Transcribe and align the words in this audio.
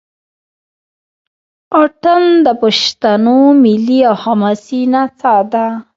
اټن 1.81 2.23
د 2.45 2.47
پښتنو 2.61 3.37
ملي 3.63 3.99
او 4.09 4.15
حماسي 4.23 4.81
نڅا 4.93 5.35
ده. 5.51 5.65